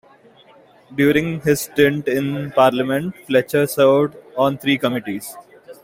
[0.95, 5.31] During his stint in Parliament, Fletcher served on three committees.